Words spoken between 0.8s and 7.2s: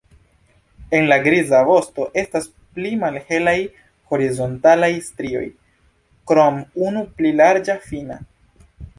En la griza vosto estas tri malhelaj horizontalaj strioj krom unu